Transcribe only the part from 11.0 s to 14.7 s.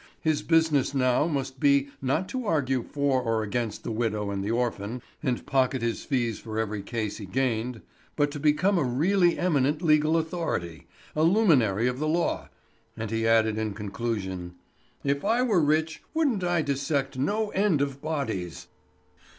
a luminary of the law. And he added in conclusion: